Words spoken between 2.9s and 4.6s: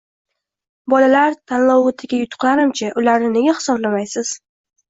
ularni nega hisoblamaysiz?